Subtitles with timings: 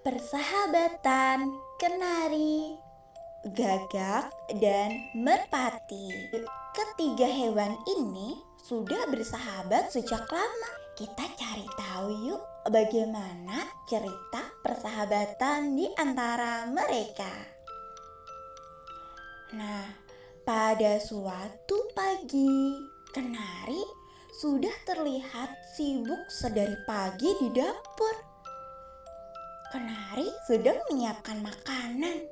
[0.00, 2.72] Persahabatan kenari,
[3.52, 6.08] gagak, dan merpati.
[6.72, 10.72] Ketiga hewan ini sudah bersahabat sejak lama.
[10.96, 12.40] Kita cari tahu yuk
[12.72, 17.32] bagaimana cerita persahabatan di antara mereka.
[19.52, 19.84] Nah,
[20.48, 22.72] pada suatu pagi,
[23.12, 23.84] kenari
[24.40, 28.29] sudah terlihat sibuk sedari pagi di dapur.
[29.70, 32.26] Kenari sedang menyiapkan makanan.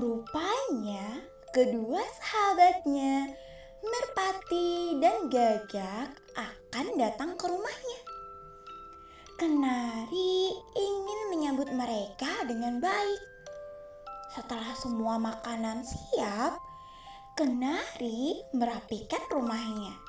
[0.00, 1.20] Rupanya
[1.52, 3.36] kedua sahabatnya,
[3.84, 8.00] Merpati dan Gagak akan datang ke rumahnya.
[9.36, 13.22] Kenari ingin menyambut mereka dengan baik.
[14.32, 16.56] Setelah semua makanan siap,
[17.36, 20.00] Kenari merapikan rumahnya.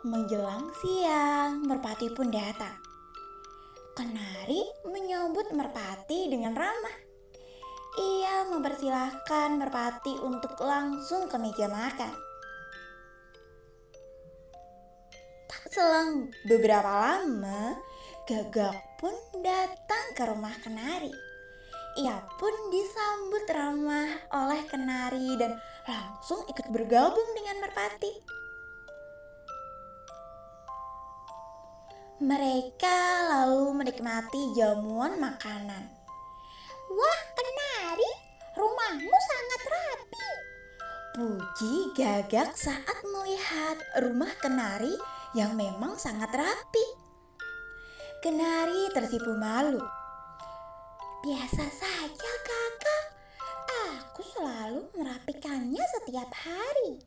[0.00, 2.87] Menjelang siang, Merpati pun datang.
[3.98, 6.96] Kenari menyambut Merpati dengan ramah.
[7.98, 12.14] Ia mempersilahkan Merpati untuk langsung ke meja makan.
[15.50, 17.74] Tak selang beberapa lama,
[18.30, 19.10] Gagak pun
[19.42, 21.10] datang ke rumah Kenari.
[21.98, 25.58] Ia pun disambut ramah oleh Kenari dan
[25.90, 28.38] langsung ikut bergabung dengan Merpati.
[32.18, 32.98] Mereka
[33.30, 35.86] lalu menikmati jamuan makanan.
[36.90, 38.12] Wah, Kenari,
[38.58, 40.28] rumahmu sangat rapi.
[41.14, 44.90] Puji Gagak saat melihat rumah Kenari
[45.38, 46.86] yang memang sangat rapi.
[48.18, 49.78] Kenari tersipu malu.
[51.22, 53.04] Biasa saja kakak,
[53.94, 56.98] aku selalu merapikannya setiap hari.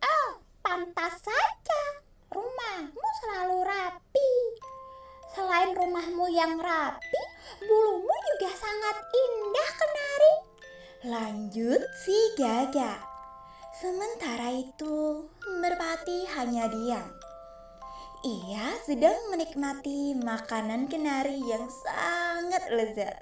[0.00, 1.20] Oh, pantas
[6.38, 7.22] yang rapi,
[7.66, 10.34] bulumu juga sangat indah, Kenari.
[11.10, 13.02] Lanjut si Gagak.
[13.74, 15.26] Sementara itu,
[15.58, 17.10] Merpati hanya diam.
[18.22, 23.18] Ia sedang menikmati makanan kenari yang sangat lezat.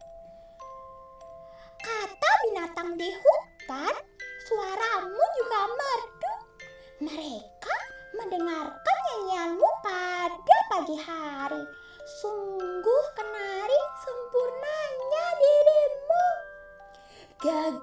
[1.80, 3.94] Kata binatang di hutan,
[4.48, 6.34] suaramu juga merdu.
[7.04, 7.76] Mereka
[8.16, 11.64] mendengarkan nyanyianmu pada pagi hari.
[12.24, 12.55] Sungguh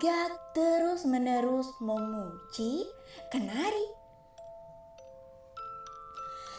[0.04, 2.84] Gagak terus-menerus memuji
[3.32, 3.88] kenari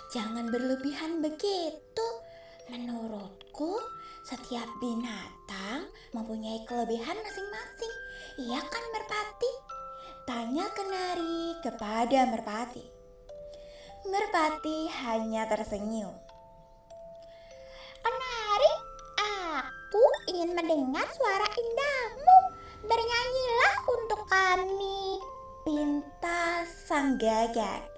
[0.08, 2.08] Jangan berlebihan begitu.
[2.72, 3.76] Menurutku,
[4.24, 5.84] setiap binatang
[6.16, 7.94] mempunyai kelebihan masing-masing.
[8.48, 9.52] Iya kan Merpati?
[10.24, 12.84] Tanya Kenari kepada Merpati.
[14.08, 16.16] Merpati hanya tersenyum.
[18.00, 18.72] Kenari,
[19.20, 22.23] aku ingin mendengar suara indahmu.
[22.84, 25.16] Bernyanyilah untuk kami.
[25.64, 27.88] Pinta sang gagak.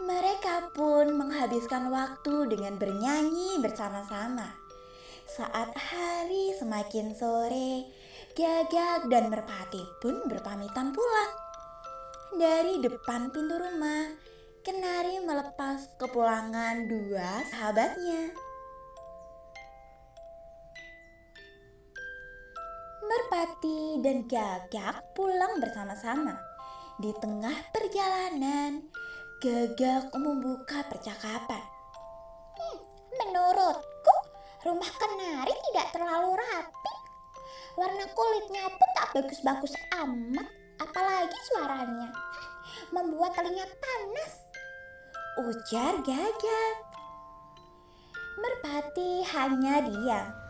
[0.00, 4.48] Mereka pun menghabiskan waktu dengan bernyanyi bersama-sama.
[5.26, 7.84] Saat hari semakin sore,
[8.32, 11.32] Gagak dan Merpati pun berpamitan pulang.
[12.40, 14.12] Dari depan pintu rumah,
[14.66, 18.45] Kenari melepas kepulangan dua sahabatnya.
[23.36, 26.40] Merpati dan Gagak pulang bersama-sama.
[26.96, 28.80] Di tengah perjalanan,
[29.44, 31.60] Gagak membuka percakapan.
[32.56, 32.80] Hmm,
[33.12, 34.16] menurutku,
[34.64, 36.94] rumah kenari tidak terlalu rapi.
[37.76, 40.48] Warna kulitnya pun tak bagus-bagus amat,
[40.80, 42.08] apalagi suaranya.
[42.88, 44.32] Membuat telinga panas.
[45.44, 46.74] Ujar Gagak.
[48.40, 50.45] Merpati hanya diam.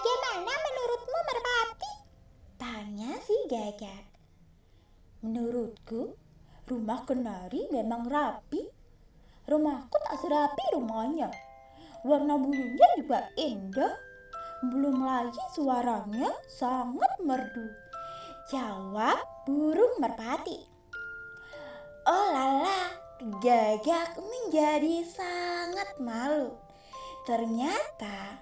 [0.00, 1.92] Bagaimana menurutmu Merpati?
[2.56, 4.08] Tanya si Gagak.
[5.20, 6.16] Menurutku,
[6.64, 8.64] rumah kenari memang rapi.
[9.44, 11.28] Rumahku tak serapi rumahnya.
[12.00, 13.92] Warna bulunya juga indah.
[14.72, 17.68] Belum lagi suaranya sangat merdu.
[18.48, 20.64] Jawab burung merpati.
[22.08, 22.88] Oh lala,
[23.44, 26.56] gagak menjadi sangat malu.
[27.28, 28.40] Ternyata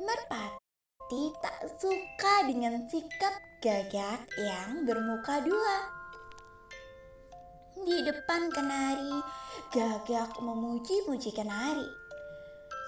[0.00, 0.63] merpati
[1.12, 5.76] tak suka dengan sikap gagak yang bermuka dua.
[7.84, 9.20] Di depan kenari,
[9.68, 11.84] gagak memuji-muji kenari.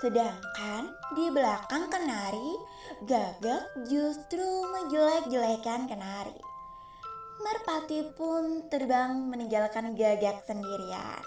[0.01, 2.57] Sedangkan di belakang kenari,
[3.05, 6.41] gagak justru menjelek-jelekan kenari.
[7.37, 11.21] Merpati pun terbang meninggalkan gagak sendirian.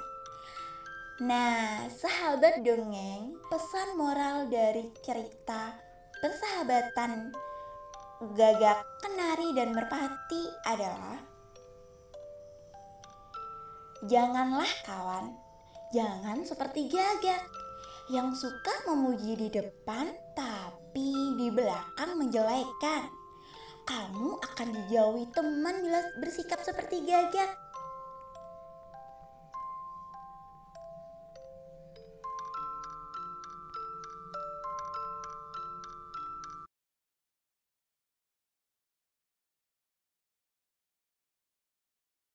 [1.22, 5.89] Nah, sahabat dongeng, pesan moral dari cerita
[6.19, 7.31] persahabatan
[8.36, 11.19] gagak, kenari, dan merpati adalah
[14.00, 15.36] Janganlah kawan,
[15.92, 17.44] jangan seperti gagak
[18.07, 23.12] yang suka memuji di depan tapi di belakang menjelekan.
[23.83, 27.69] Kamu akan dijauhi teman bila bersikap seperti gagak.